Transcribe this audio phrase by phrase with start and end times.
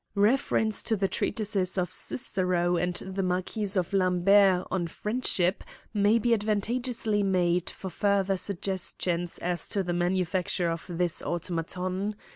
[0.17, 5.63] Eeference to the treatises of Cicero and the Marquise of Lambert on "Friendship"
[6.03, 12.15] may be advantage ously made for further suggestions as to the manufacture of this automaton.